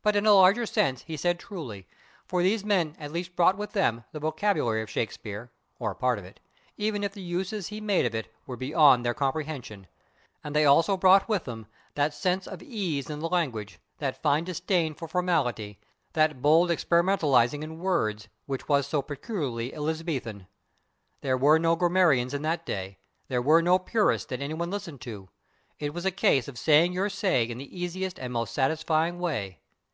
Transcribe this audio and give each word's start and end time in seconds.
But 0.00 0.14
in 0.14 0.26
a 0.26 0.32
larger 0.32 0.64
sense 0.64 1.02
he 1.02 1.16
said 1.16 1.40
truly, 1.40 1.88
for 2.24 2.40
these 2.40 2.64
men 2.64 2.94
at 3.00 3.10
least 3.10 3.34
brought 3.34 3.56
with 3.58 3.72
them 3.72 4.04
the 4.12 4.20
vocabulary 4.20 4.80
of 4.80 4.88
Shakespeare 4.88 5.50
or 5.80 5.90
a 5.90 5.96
part 5.96 6.20
of 6.20 6.24
it, 6.24 6.38
even 6.76 7.02
if 7.02 7.14
the 7.14 7.20
uses 7.20 7.66
he 7.66 7.80
made 7.80 8.06
of 8.06 8.14
it 8.14 8.32
were 8.46 8.56
beyond 8.56 9.04
their 9.04 9.12
comprehension, 9.12 9.88
and 10.44 10.54
they 10.54 10.64
also 10.64 10.96
brought 10.96 11.28
with 11.28 11.42
[Pg058] 11.42 11.46
them 11.46 11.66
that 11.96 12.14
sense 12.14 12.46
of 12.46 12.62
ease 12.62 13.10
in 13.10 13.18
the 13.18 13.28
language, 13.28 13.80
that 13.98 14.22
fine 14.22 14.44
disdain 14.44 14.94
for 14.94 15.08
formality, 15.08 15.80
that 16.12 16.40
bold 16.40 16.70
experimentalizing 16.70 17.64
in 17.64 17.80
words, 17.80 18.28
which 18.46 18.68
was 18.68 18.86
so 18.86 19.02
peculiarly 19.02 19.74
Elizabethan. 19.74 20.46
There 21.22 21.36
were 21.36 21.58
no 21.58 21.74
grammarians 21.74 22.32
in 22.34 22.42
that 22.42 22.64
day; 22.64 22.98
there 23.26 23.42
were 23.42 23.60
no 23.62 23.80
purists 23.80 24.28
that 24.30 24.40
anyone 24.40 24.70
listened 24.70 25.00
to; 25.00 25.28
it 25.80 25.92
was 25.92 26.04
a 26.04 26.12
case 26.12 26.46
of 26.46 26.56
saying 26.56 26.92
your 26.92 27.10
say 27.10 27.42
in 27.42 27.58
the 27.58 27.76
easiest 27.76 28.20
and 28.20 28.32
most 28.32 28.54
satisfying 28.54 29.18
way. 29.18 29.58